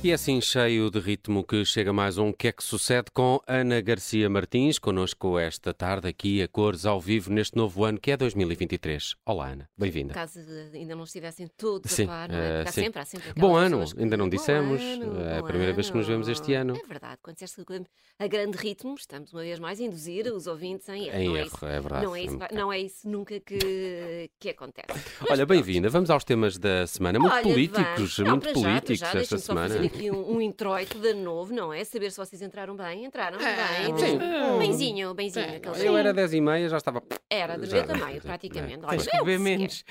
[0.00, 3.40] E é assim, cheio de ritmo, que chega mais um Que é que sucede com
[3.48, 8.12] Ana Garcia Martins, connosco esta tarde aqui a cores ao vivo neste novo ano que
[8.12, 9.16] é 2023.
[9.26, 10.14] Olá, Ana, bem-vinda.
[10.14, 10.38] Caso
[10.72, 12.46] ainda não estivessem todos Sim, a par, não é?
[12.46, 12.82] eh, Porque há sim.
[12.84, 15.90] sempre, há sempre Bom ano, que- ainda não Bom dissemos, ano, é a primeira vez
[15.90, 16.76] que nos vemos este ano.
[16.76, 17.82] É verdade, quando disseste que
[18.20, 21.18] a grande ritmo, estamos uma vez mais a induzir os ouvintes em erro.
[21.18, 22.04] Em não é erro, isso, é verdade.
[22.06, 24.86] Não é, isso, não é isso nunca que, que acontece.
[25.20, 25.88] Mas Olha, bem-vinda.
[25.88, 27.18] Vamos aos temas da semana.
[27.18, 28.18] Muito Olha, políticos.
[28.18, 29.87] Não, muito já, políticos já, esta semana.
[29.88, 31.82] Aqui um, um introito de novo, não é?
[31.84, 33.04] Saber se vocês entraram bem.
[33.04, 34.18] Entraram sim.
[34.18, 34.52] bem.
[34.52, 35.56] Um benzinho, benzinho.
[35.56, 37.02] aquele Eu era 10 e meia, já estava.
[37.28, 38.84] Era, de Já, eu também, já, praticamente.
[38.84, 39.84] Olha, Tens é o beber se menos.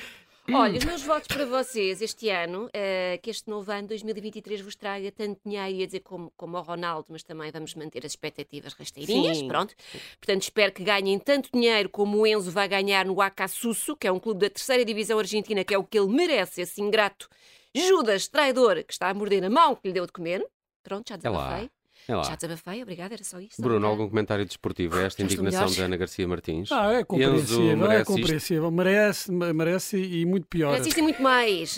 [0.50, 4.78] Olha, os meus votos para vocês este ano, eh, que este novo ano 2023 vos
[4.78, 8.72] traga tanto dinheiro, ia dizer como, como ao Ronaldo, mas também vamos manter as expectativas
[8.72, 9.48] rasteirinhas, Sim.
[9.50, 9.76] pronto.
[10.22, 14.12] Portanto, espero que ganhem tanto dinheiro como o Enzo vai ganhar no Acassuso, que é
[14.12, 17.28] um clube da terceira divisão argentina, que é o que ele merece, esse ingrato
[17.76, 20.46] Judas, traidor, que está a morder a mão que lhe deu de comer.
[20.84, 21.44] Pronto, já É lá.
[21.44, 21.70] desabafei.
[22.08, 22.36] É Já lá.
[22.36, 23.62] desabafei, obrigada, era só isto.
[23.62, 26.72] Bruno, algum comentário desportivo a esta Já estou indignação de Ana Garcia Martins?
[26.72, 28.14] Ah, é Enzo compreensível, é merece isto?
[28.14, 28.72] compreensível.
[28.72, 30.72] Merece, me- merece e muito pior.
[30.78, 31.78] Mas isto é muito mais.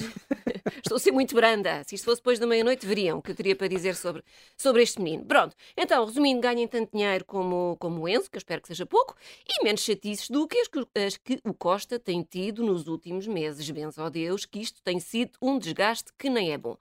[0.77, 1.83] Estou a ser muito branda.
[1.85, 4.23] Se isto fosse depois da meia-noite, veriam o que eu teria para dizer sobre,
[4.57, 5.25] sobre este menino.
[5.25, 8.85] Pronto, então, resumindo, ganhem tanto dinheiro como, como o Enzo, que eu espero que seja
[8.85, 9.15] pouco,
[9.47, 13.27] e menos chatices do que as, que as que o Costa tem tido nos últimos
[13.27, 13.69] meses.
[13.69, 16.77] Benzo a Deus que isto tem sido um desgaste que nem é bom.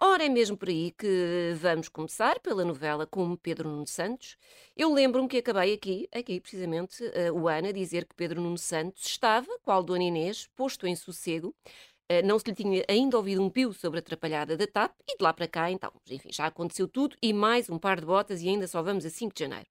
[0.00, 4.36] Ora, é mesmo por aí que vamos começar pela novela com Pedro Nuno Santos.
[4.76, 8.58] Eu lembro-me que acabei aqui, aqui precisamente, eh, o ano a dizer que Pedro Nuno
[8.58, 13.42] Santos estava, qual Dona Inês, posto em sossego, Uh, não se lhe tinha ainda ouvido
[13.42, 16.46] um pio sobre a atrapalhada da TAP e de lá para cá, então, enfim, já
[16.46, 19.40] aconteceu tudo e mais um par de botas e ainda só vamos a 5 de
[19.40, 19.66] janeiro.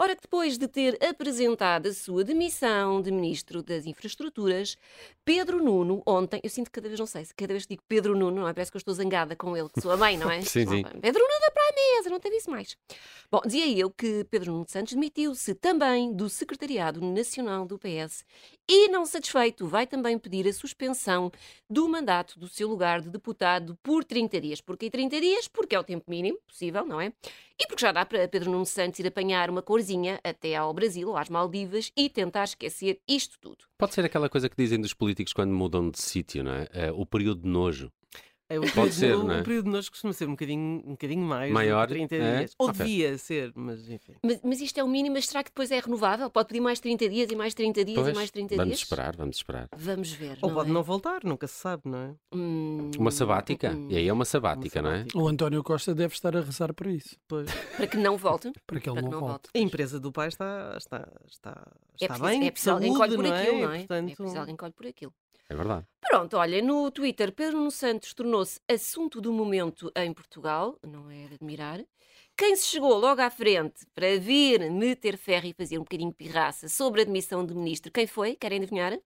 [0.00, 4.76] Ora que depois de ter apresentado a sua demissão de Ministro das Infraestruturas,
[5.24, 7.82] Pedro Nuno, ontem, eu sinto que cada vez, não sei, se cada vez que digo
[7.88, 8.52] Pedro Nuno, não é?
[8.52, 10.40] Parece que eu estou zangada com ele, que sou a mãe, não é?
[10.42, 10.84] Sim, sim.
[11.00, 12.76] Pedro Nuno dá para a mesa, não teve isso mais.
[13.28, 18.24] Bom, dizia eu que Pedro Nuno Santos demitiu-se também do Secretariado Nacional do PS
[18.70, 21.32] e, não satisfeito, vai também pedir a suspensão
[21.68, 24.60] do mandato do seu lugar de deputado por 30 dias.
[24.60, 25.48] Porquê 30 dias?
[25.48, 27.12] Porque é o tempo mínimo possível, não é?
[27.60, 31.08] E porque já dá para Pedro Nuno Santos ir apanhar uma corzinha até ao Brasil
[31.08, 33.64] ou às Maldivas e tentar esquecer isto tudo.
[33.78, 36.68] Pode ser aquela coisa que dizem dos políticos quando mudam de sítio, não é?
[36.72, 37.90] Eh, o período de nojo.
[38.50, 39.40] É, o Pode período, ser, o, não é?
[39.40, 42.14] o período de nós costuma ser um bocadinho, um bocadinho mais Maior, do que 30
[42.16, 42.38] é?
[42.38, 42.54] dias.
[42.58, 42.78] Ou Ok.
[42.86, 44.14] devia ser, mas enfim.
[44.24, 46.30] Mas, mas isto é o mínimo, mas será que depois é renovável?
[46.30, 48.78] Pode pedir mais 30 dias e mais 30 dias Pois, e mais 30 vamos dias?
[48.80, 49.68] esperar, vamos esperar.
[49.76, 50.38] Vamos ver.
[50.40, 50.72] Ou não pode é?
[50.72, 52.14] não voltar, nunca se sabe, não é?
[52.34, 53.70] Hum, Uma sabática.
[53.70, 54.98] hum, E aí é uma sabática, não é?
[55.00, 55.18] sabática.
[55.18, 57.50] O António Costa deve estar a rezar para isso, Pois.
[57.76, 58.50] Para que não volte.
[58.66, 59.50] para que ele Para que não, não volte.
[59.54, 61.50] A empresa do pai está, está, está,
[62.00, 63.60] É está preciso, bem, é preciso alguém que saúde, olhe por não aquilo, é?
[63.66, 63.78] não é?
[63.78, 65.12] Portanto, É preciso alguém que olhe por aquilo.
[65.50, 65.86] É verdade.
[66.00, 71.26] Pronto, olha, no Twitter, Pedro Nuno Santos tornou-se assunto do momento em Portugal, não é
[71.26, 71.80] de admirar.
[72.36, 76.16] Quem se chegou logo à frente para vir meter ferro e fazer um bocadinho de
[76.16, 78.36] pirraça sobre a demissão do ministro, quem foi?
[78.36, 78.96] Querem adivinhar?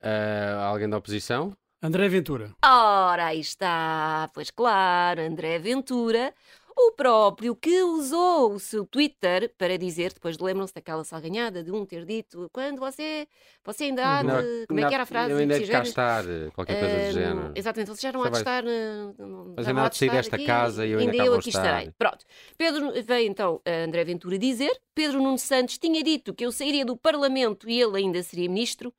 [0.00, 1.56] Eh, alguém da oposição?
[1.82, 2.54] André Ventura.
[2.64, 6.32] Ora, aí está, pois claro, André Ventura,
[6.76, 11.84] o próprio que usou o seu Twitter para dizer, depois lembram-se daquela salganhada de um
[11.86, 13.26] ter dito, quando você,
[13.64, 14.26] você ainda há de...
[14.28, 15.30] Não, como é não, que era a frase?
[15.32, 17.52] Eu ainda hei de cá estar, eh, qualquer coisa do Ahm, género.
[17.54, 18.64] Exatamente, vocês já não Você há de estar.
[18.66, 20.98] eh, não- Mas já ainda não há há de sair desta aqui, casa e eu
[20.98, 21.60] ainda cá eu aqui estar.
[21.64, 21.90] estarei.
[21.96, 22.24] Pronto.
[22.58, 26.84] Pedro veio então a André Ventura dizer: Pedro Nuno Santos tinha dito que eu sairia
[26.84, 28.92] do Parlamento e ele ainda seria ministro.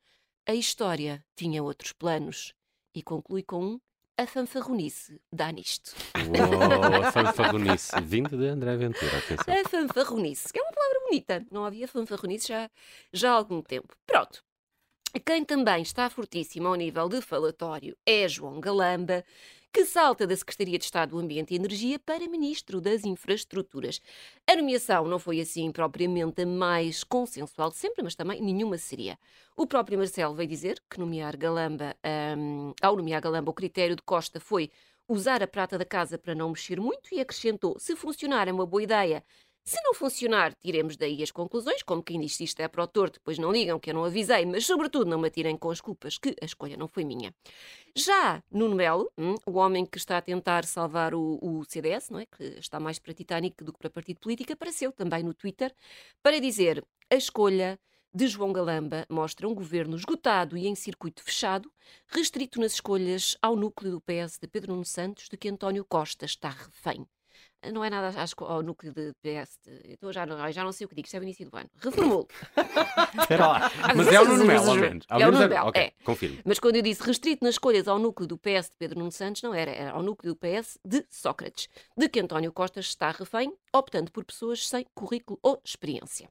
[0.46, 2.54] A história tinha outros planos.
[2.94, 3.80] E conclui com um:
[4.18, 5.94] a fanfarronice dá nisto.
[6.16, 7.92] Uou, a fanfarronice.
[8.02, 9.54] Vindo de André Ventura, atenção.
[9.54, 11.46] A fanfarronice, que é uma palavra bonita.
[11.50, 12.70] Não havia fanfarronice já,
[13.12, 13.94] já há algum tempo.
[14.06, 14.42] Pronto.
[15.24, 19.24] Quem também está fortíssimo ao nível de falatório é João Galamba,
[19.72, 24.00] que salta da Secretaria de Estado do Ambiente e Energia para Ministro das Infraestruturas.
[24.46, 29.18] A nomeação não foi assim propriamente a mais consensual de sempre, mas também nenhuma seria.
[29.56, 31.94] O próprio Marcelo veio dizer que nomear Galamba,
[32.36, 34.70] hum, ao nomear Galamba, o critério de Costa foi
[35.08, 38.66] usar a prata da casa para não mexer muito e acrescentou: se funcionar é uma
[38.66, 39.24] boa ideia.
[39.68, 43.18] Se não funcionar, tiremos daí as conclusões, como quem diz isto é para o torto,
[43.18, 46.16] depois não digam que eu não avisei, mas sobretudo não me atirem com as culpas,
[46.18, 47.34] que a escolha não foi minha.
[47.92, 52.20] Já Nuno Melo, hum, o homem que está a tentar salvar o, o CDS, não
[52.20, 52.26] é?
[52.26, 55.74] que está mais para Titanic do que para partido político, apareceu também no Twitter
[56.22, 57.76] para dizer a escolha
[58.14, 61.72] de João Galamba mostra um governo esgotado e em circuito fechado,
[62.06, 66.24] restrito nas escolhas ao núcleo do PS de Pedro Nuno Santos, de que António Costa
[66.24, 67.04] está refém.
[67.72, 69.58] Não é nada, acho ao núcleo de PS.
[69.64, 71.56] de- Então já não, já não sei o que digo, isto é o início do
[71.56, 71.68] ano.
[71.76, 72.28] Reformulo.
[73.20, 73.70] Espera lá.
[73.96, 75.06] Mas é o Nuno Melo, ao menos.
[75.08, 75.92] É o Nuno Melo, Ok, é.
[76.04, 76.38] confirmo.
[76.44, 79.42] Mas quando eu disse restrito nas escolhas ao núcleo do PS de Pedro Nuno Santos,
[79.42, 83.52] não era, era ao núcleo do PS de Sócrates, de que António Costa está refém,
[83.74, 86.28] optando por pessoas sem currículo ou experiência.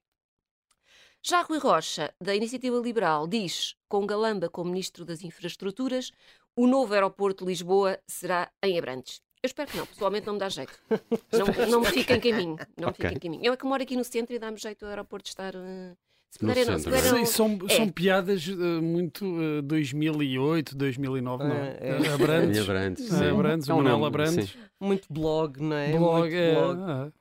[1.21, 6.11] Já Rui Rocha, da Iniciativa Liberal, diz, com Galamba como Ministro das Infraestruturas,
[6.55, 9.21] o novo aeroporto de Lisboa será em Abrantes.
[9.45, 10.73] Eu espero que não, pessoalmente não me dá jeito.
[11.31, 12.55] Não, não me fica em caminho.
[12.75, 12.95] Não me Ok.
[12.95, 13.45] fica em caminho.
[13.45, 15.53] Eu é que moro aqui no centro e dá-me jeito o aeroporto de estar.
[15.53, 15.93] eh,
[16.31, 16.79] se não.
[16.79, 17.11] Se puder, é?
[17.11, 17.25] não.
[17.27, 17.75] São, É.
[17.75, 21.77] são piadas eh, muito eh, 2008, 2009, não é?
[22.13, 22.59] Abrantes.
[22.61, 23.27] Abrantes, É,
[23.69, 24.57] É um Manuel Abrantes.
[24.79, 25.91] Muito blog, não é?
[25.91, 26.79] Blog, Muito é, blog.
[26.81, 27.11] ah.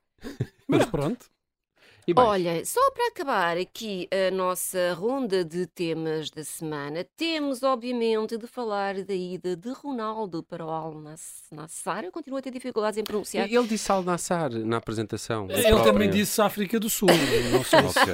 [0.67, 1.27] Mas pronto.
[2.07, 8.37] E Olha, só para acabar aqui a nossa ronda de temas da semana, temos obviamente
[8.37, 12.05] de falar da ida de Ronaldo para o Al Nass- Nassr.
[12.05, 13.51] Eu continuo a ter dificuldades em pronunciar.
[13.51, 15.47] ele disse Al Nassar na apresentação.
[15.51, 15.93] Ele própria.
[15.93, 17.09] também disse África do Sul.
[17.53, 17.99] Não sei se...
[17.99, 18.13] Ok,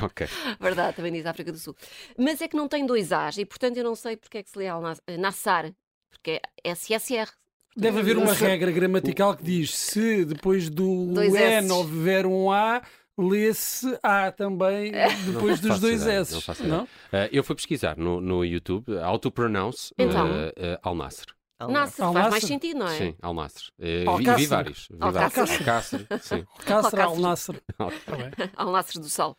[0.26, 0.28] ok.
[0.58, 1.76] Verdade, também diz África do Sul.
[2.16, 4.48] Mas é que não tem dois A's e, portanto, eu não sei porque é que
[4.48, 5.70] se lê Al Nas- Nassar,
[6.10, 7.28] porque é SSR.
[7.76, 8.44] Deve haver uma Nassr.
[8.44, 12.82] regra gramatical que diz se depois do N houver um A,
[13.18, 14.92] lê-se A também
[15.26, 16.32] depois Não dos dois ideia, S.
[16.34, 16.84] não ideia.
[16.84, 20.26] Uh, eu fui pesquisar no, no YouTube, autopronounce Então?
[20.30, 20.94] uh, uh, Al
[21.58, 22.96] Al faz mais sentido, não é?
[22.96, 23.72] Sim, Al Nassr.
[23.80, 24.86] Uh, vi, vários.
[24.88, 25.32] Vi Al vários.
[25.34, 25.52] Qasr.
[25.58, 26.46] Al Qasr, sim.
[26.64, 27.60] Cássara Al Al Nasser.
[27.78, 28.30] Al- Tá bem.
[28.56, 29.36] Al Nassr do Sol.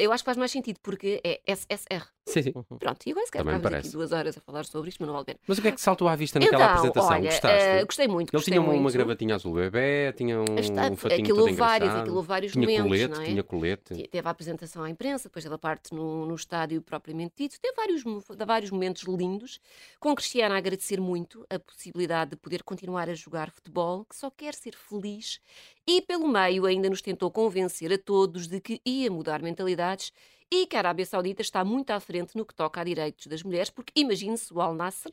[0.00, 2.04] Eu acho que faz mais sentido porque é SSR.
[2.24, 2.52] Sim, sim.
[2.52, 3.88] Pronto, e agora se calhar Também ficámos parece.
[3.88, 5.38] aqui duas horas a falar sobre isto, mas não vale a pena.
[5.46, 7.10] Mas o que é que saltou à vista naquela então, apresentação?
[7.10, 7.66] olha, Gostaste?
[7.68, 8.28] eh, gostei muito.
[8.28, 8.92] Ele gostei tinha uma, muito.
[8.94, 12.02] gravatinha azul bebê, tinha um, Está- um fatinho aquilo todo houve vários, engraçado.
[12.02, 13.24] aquilo vários tinha momentos, colete, não é?
[13.26, 13.94] tinha colete.
[13.96, 17.60] Te- Teve a apresentação à imprensa, depois teve a parte no, no estádio propriamente dito.
[17.60, 19.60] Teve vários, mo- vários momentos lindos,
[19.98, 24.30] com Cristiano a agradecer muito a possibilidade de poder continuar a jogar futebol, que só
[24.30, 25.40] quer ser feliz,
[25.84, 30.12] e pelo meio ainda nos tentou convencer a todos de que ia mudar mentalidades
[30.54, 33.42] e que a Arábia Saudita está muito à frente no que toca a direitos das
[33.42, 35.10] mulheres, porque imagine-se o Al Nassr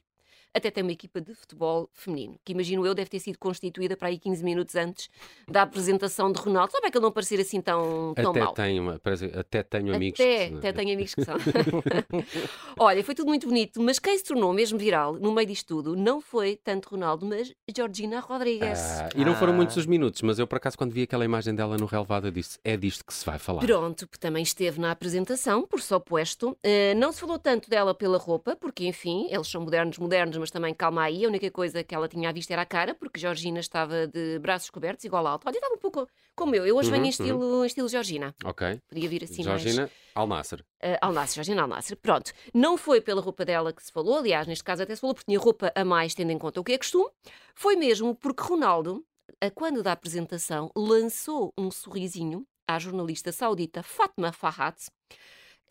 [0.53, 4.07] até tem uma equipa de futebol feminino, que imagino eu deve ter sido constituída para
[4.07, 5.09] aí 15 minutos antes
[5.47, 6.71] da apresentação de Ronaldo.
[6.71, 8.53] Sabe é que ele não parecer assim tão, tão Até mau?
[8.53, 10.19] tenho, uma- parece- até tenho amigos.
[10.19, 11.35] Até, que- até tenho amigos que são.
[12.77, 15.95] Olha, foi tudo muito bonito, mas quem se tornou mesmo viral no meio disto tudo
[15.95, 18.79] não foi tanto Ronaldo, mas Georgina Rodrigues.
[18.79, 19.55] Ah, e não foram Ah.
[19.55, 22.57] muitos os minutos, mas eu por acaso quando vi aquela imagem dela no relevado disse,
[22.63, 23.61] é disto que se vai falar.
[23.61, 26.57] Pronto, que também esteve na apresentação, por suposto.
[26.63, 30.49] Eh, não se falou tanto dela pela roupa, porque, enfim, eles são modernos, modernos, mas
[30.51, 31.25] também calma aí.
[31.25, 34.39] A única coisa que ela tinha à vista era a cara, porque Georgina estava de
[34.39, 35.47] braços cobertos, igual alto.
[35.47, 36.65] Olha, estava um pouco como eu.
[36.65, 38.35] Eu hoje venho Uhum, em estilo, em estilo Georgina.
[38.43, 38.79] Ok.
[38.87, 39.61] Podia vir assim mais...
[39.61, 40.61] Georgina Al Nassr.
[40.81, 41.95] Uh, Al Nassr, Georgina Al Nassr.
[41.97, 42.31] Pronto.
[42.53, 45.25] Não foi pela roupa dela que se falou, aliás, neste caso até se falou porque
[45.29, 47.09] tinha roupa a mais, tendo em conta o que é costume.
[47.55, 49.03] Foi mesmo porque Ronaldo,
[49.41, 54.87] a quando da apresentação, lançou um sorrisinho à jornalista saudita Fatma Farhat.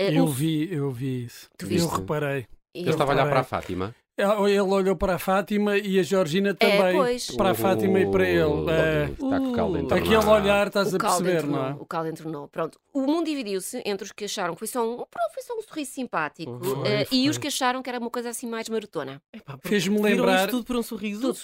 [0.01, 1.49] Uh, Eu um- vi, eu vi isso.
[1.59, 1.89] Tu Eu viste?
[1.97, 2.47] reparei.
[2.75, 3.95] e Eu estava a olhar para a Fátima.
[4.19, 6.97] Ele olhou para a Fátima e a Georgina É, também.
[6.97, 7.31] pois.
[7.31, 8.43] Para a Fátima e para ele.
[8.43, 11.77] Uh, É, Está com o caldo aquele olhar, estás a caldo perceber, não é?
[11.79, 12.49] O caldo entornou.
[12.49, 12.81] Pronto.
[12.93, 15.63] O mundo dividiu-se entre os que acharam que foi só um, pronto, foi só um
[15.63, 17.19] sorriso simpático Foi, uh, foi.
[17.19, 19.23] e os que acharam que era uma coisa assim mais maratona.
[19.63, 21.21] Fez-me viram lembrar- isto tudo por um sorriso?
[21.21, 21.39] Tudo.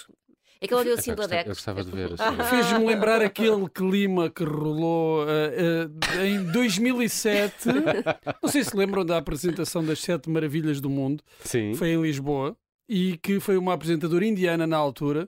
[0.61, 1.43] É que ele olhou assim eu Dex.
[1.45, 2.13] Eu gostava de ver.
[2.13, 2.43] assim.
[2.49, 5.87] Fez-me lembrar aquele clima que rolou eh,
[6.17, 7.67] eh, em 2007.
[8.41, 11.21] Não sei se lembram da apresentação das Sete Maravilhas do Mundo.
[11.43, 11.73] Sim.
[11.75, 12.55] Foi em Lisboa.
[12.87, 15.27] E que foi uma apresentadora indiana na altura.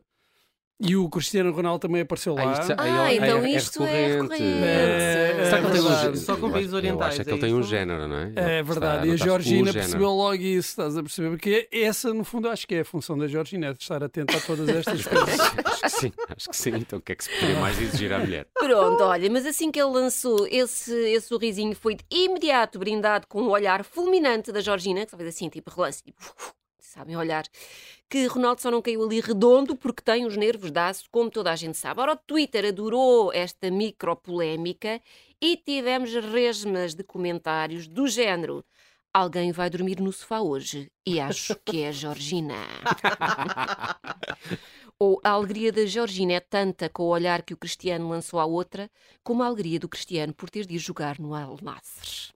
[0.80, 2.50] E o Cristiano Ronaldo também apareceu lá.
[2.50, 4.22] Ah, isto já- Ah, então é- é isto é recorrente.
[4.44, 4.64] recorrente.
[4.64, 6.18] É, Será que ele tem um verdade.
[6.20, 7.70] gé- Só com países orientais, acho é que é ele tem um isso?
[7.70, 8.32] género, não é?
[8.36, 8.96] É verdade.
[8.98, 11.30] está- e a Georgina percebeu logo isso, estás a perceber?
[11.32, 14.38] Porque essa, no fundo, acho que é a função da Georgina, é de estar atenta
[14.38, 15.40] a todas estas coisas.
[15.66, 16.76] Acho que sim, acho que sim.
[16.76, 18.46] Então o que é que se poderia mais exigir à mulher?
[18.54, 23.42] Pronto, olha, mas assim que ele lançou esse, esse sorrisinho, foi de imediato brindado com
[23.42, 26.22] um olhar fulminante da Georgina, que fez assim, tipo relance, tipo,
[26.98, 27.46] sabem olhar,
[28.10, 31.52] que Ronaldo só não caiu ali redondo porque tem os nervos de aço, como toda
[31.52, 32.02] a gente sabe.
[32.02, 35.00] Ora, o Twitter adorou esta micropolémica
[35.40, 38.66] e tivemos resmas de comentários do género.
[39.14, 42.56] Alguém vai dormir no sofá hoje e acho que é a Georgina.
[45.00, 48.46] Ou a alegria da Georgina é tanta com o olhar que o Cristiano lançou à
[48.46, 48.90] outra,
[49.24, 52.34] como a alegria do Cristiano por ter de ir jogar no Al Nassr.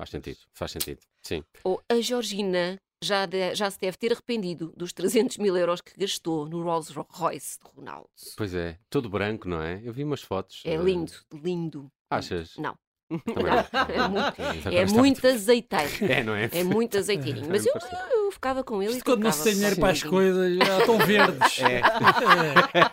[0.00, 1.00] Faz sentido, faz sentido.
[1.22, 1.44] Sim.
[1.62, 5.92] Ou a Georgina já, de- já se deve ter arrependido dos 300 mil euros que
[5.94, 8.08] gastou no Rolls Royce de Ronaldo.
[8.34, 9.78] Pois é, todo branco, não é?
[9.84, 10.62] Eu vi umas fotos.
[10.64, 11.92] É eh, lindo, lindo.
[12.10, 12.56] Achas?
[12.56, 12.74] Não.
[13.10, 13.58] Também não.
[13.88, 15.90] É muito, Agora é muito azeiteiro.
[16.08, 16.48] É, não é?
[16.52, 17.42] É muito azeitinho.
[17.50, 17.74] Mas eu,
[18.12, 20.78] eu ficava com ele e quando não se tem dinheiro só para as coisas, já
[20.78, 21.58] estão verdes.
[21.60, 21.80] É.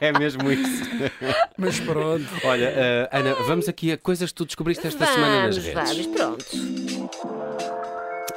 [0.08, 0.84] é mesmo isso.
[1.58, 2.26] Mas pronto.
[2.44, 6.06] Olha, eh, Ana, vamos aqui a coisas que tu descobriste esta semana nas Vamos, redes.
[6.06, 6.97] vamos, pronto.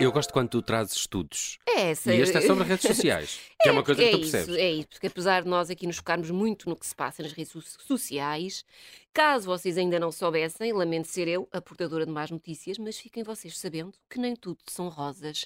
[0.00, 1.59] Eu gosto quando tu trazes estudos.
[1.66, 4.30] É, E este é sobre redes sociais, que é uma coisa que é tu isso,
[4.33, 4.57] percebes.
[4.61, 7.33] é isso, porque apesar de nós aqui nos focarmos muito no que se passa nas
[7.33, 8.64] redes so- sociais,
[9.12, 13.23] caso vocês ainda não soubessem, lamento ser eu a portadora de más notícias, mas fiquem
[13.23, 15.45] vocês sabendo que nem tudo são rosas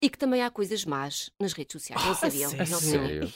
[0.00, 2.04] e que também há coisas más nas redes sociais.
[2.04, 2.50] Não sabiam?
[2.50, 2.70] sério?
[2.70, 3.32] Não sabiam.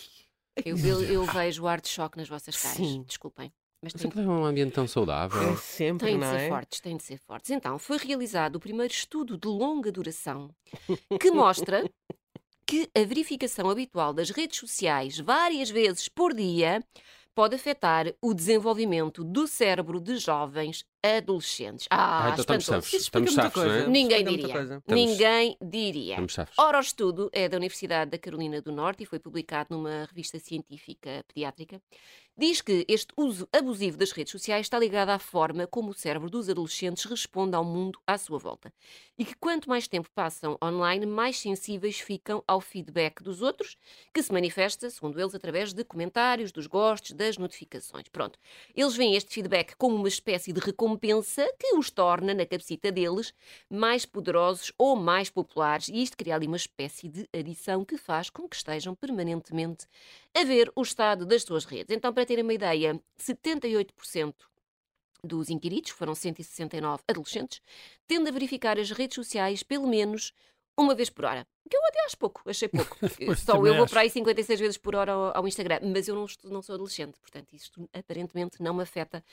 [0.64, 2.76] Eu, eu, eu vejo o ar de choque nas vossas caras.
[2.76, 3.04] Sim.
[3.06, 3.52] Desculpem.
[3.83, 5.40] Mas tem, aquilo é um ambiente tão saudável.
[5.52, 6.49] É sempre, Têm de ser é?
[6.49, 7.50] fortes, têm de ser fortes.
[7.50, 10.50] Então, foi realizado o primeiro estudo de longa duração
[11.21, 11.85] que mostra
[12.66, 16.83] que a verificação habitual das redes sociais várias vezes por dia
[17.35, 20.85] pode afetar o desenvolvimento do cérebro de jovens
[21.16, 21.86] adolescentes.
[21.90, 22.92] Ah, Ah, então estamos safos.
[22.92, 23.86] Estamos safos, não é?
[23.86, 24.82] Ninguém diria.
[24.86, 26.12] Ninguém diria.
[26.14, 26.58] Estamos safos.
[26.58, 30.38] Ora, o estudo é da Universidade da Carolina do Norte e foi publicado numa revista
[30.38, 31.80] científica pediátrica.
[32.38, 36.28] Diz que este uso abusivo das redes sociais está ligado à forma como o cérebro
[36.28, 38.70] dos adolescentes responde ao mundo à sua volta.
[39.18, 43.78] E que quanto mais tempo passam online, mais sensíveis ficam ao feedback dos outros,
[44.12, 48.06] que se manifesta, segundo eles, através de comentários, dos gostos, das notificações.
[48.12, 48.38] Pronto.
[48.75, 53.33] Eles veem este feedback como uma espécie de recompensa que os torna, na cabecita deles,
[53.71, 58.31] mais poderosos ou mais populares, e isto cria ali uma espécie de adição que faz
[58.31, 59.87] com que estejam permanentemente
[60.35, 61.97] a ver o estado das suas redes.
[61.97, 64.35] Então, para terem uma ideia, 78%
[65.23, 67.61] dos inquiridos, foram 169 adolescentes,
[68.07, 70.33] tendem a verificar as redes sociais pelo menos
[70.79, 71.47] uma vez por hora.
[71.69, 72.97] Que eu até acho pouco, achei pouco.
[73.37, 73.93] Só eu vou acho.
[73.93, 77.19] para aí 56 vezes por hora ao, ao Instagram, mas eu não, não sou adolescente,
[77.21, 79.25] portanto isto aparentemente não me afeta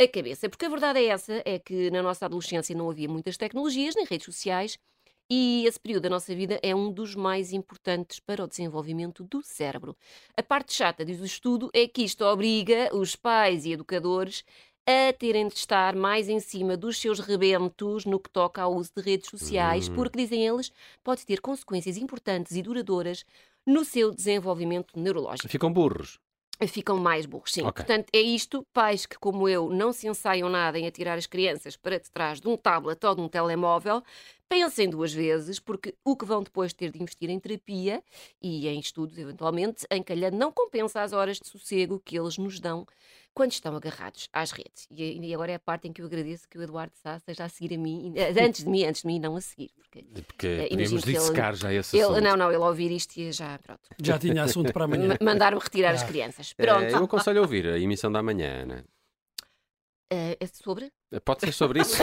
[0.00, 0.48] a cabeça.
[0.48, 4.04] Porque a verdade é essa, é que na nossa adolescência não havia muitas tecnologias nem
[4.06, 4.78] redes sociais
[5.30, 9.42] e esse período da nossa vida é um dos mais importantes para o desenvolvimento do
[9.42, 9.96] cérebro.
[10.36, 14.42] A parte chata, diz o estudo, é que isto obriga os pais e educadores
[14.86, 18.90] a terem de estar mais em cima dos seus rebentos no que toca ao uso
[18.96, 19.94] de redes sociais, Hum.
[19.94, 20.72] porque, dizem eles,
[21.04, 23.22] pode ter consequências importantes e duradouras
[23.66, 26.18] no seu desenvolvimento neurológico Ficam burros.
[26.66, 27.62] Ficam mais burros, sim.
[27.62, 27.84] Ok.
[27.84, 31.76] Portanto, é isto, pais que, como eu, não se ensaiam nada em atirar as crianças
[31.76, 34.02] para detrás de um tablet ou de um telemóvel,
[34.48, 38.02] pensem duas vezes, porque o que vão depois ter de investir em terapia
[38.40, 42.58] e em estudos, eventualmente, em calhar não compensa as horas de sossego que eles nos
[42.58, 42.86] dão
[43.34, 44.86] quando estão agarrados às redes.
[44.90, 47.44] E, e agora é a parte em que eu agradeço que o Eduardo Sá esteja
[47.44, 49.70] a seguir a mim, eh, antes de mim, antes de mim, não a seguir.
[49.76, 52.20] Porque Porque imagino podíamos que ele- dissecar já esse ele, assunto.
[52.20, 55.08] não, não, ele ao ouvir isto ia já, pronto, Já tinha assunto para amanhã.
[55.08, 56.06] ma- mandar-me retirar as Ah.
[56.06, 56.52] crianças.
[56.58, 56.84] É, Pronto.
[56.96, 58.82] eu aconselho a ouvir a emissão da manhã, né?
[60.10, 60.90] Eh, é sobre?
[61.24, 61.96] Pode ser sobre isso.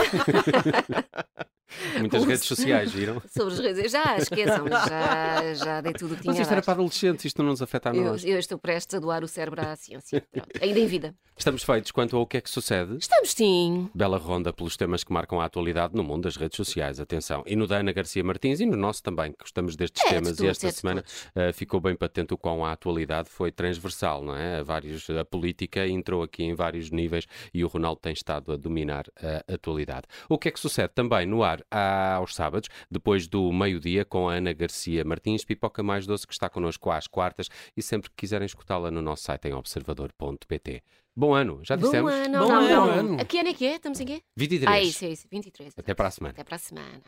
[1.98, 3.20] Muitas redes sociais, viram?
[3.28, 3.92] Sobre as redes.
[3.92, 7.42] Já, esqueçam, já, já dei tudo o que tinha Mas isto era para adolescentes, isto
[7.42, 8.24] não nos afeta a nós.
[8.24, 10.24] eu estou prestes a doar o cérebro à ciência.
[10.32, 11.14] Pronto, ainda em vida.
[11.36, 12.96] Estamos feitos quanto ao que é que sucede.
[12.98, 13.90] Estamos sim.
[13.94, 17.00] Bela ronda pelos temas que marcam a atualidade no mundo das redes sociais.
[17.00, 17.42] Atenção.
[17.46, 20.14] E no da Ana Garcia Martins e no nosso também, que gostamos destes É de
[20.14, 20.38] temas.
[20.38, 24.36] e esta é semana uh, ficou bem patente o quão a atualidade foi transversal, não
[24.36, 24.60] é?
[24.60, 28.56] A, vários, a política entrou aqui em vários níveis e o Ronaldo tem estado a
[28.56, 30.06] dominar a atualidade.
[30.28, 34.34] O que é que sucede também no ar aos sábados, depois do meio-dia, com a
[34.34, 38.46] Ana Garcia Martins, Pipoca Mais Doce, que está connosco às quartas e sempre que quiserem
[38.46, 40.82] escutá-la no nosso site em observador.pt.
[41.14, 42.12] Bom ano, já Bom dissemos?
[42.12, 42.90] ano, Bom não, ano, não.
[42.90, 43.20] ano.
[43.20, 43.76] A que ano é que é?
[43.76, 44.22] Estamos em quê?
[44.36, 44.70] 23.
[44.70, 45.26] Ah, isso, é isso.
[45.30, 45.72] 23.
[45.76, 46.32] Até para a semana.
[46.32, 47.02] Até para a semana.